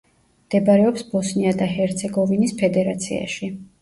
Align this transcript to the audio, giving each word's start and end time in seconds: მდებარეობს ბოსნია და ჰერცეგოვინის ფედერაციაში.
მდებარეობს 0.45 1.03
ბოსნია 1.11 1.53
და 1.61 1.67
ჰერცეგოვინის 1.75 2.57
ფედერაციაში. 2.63 3.53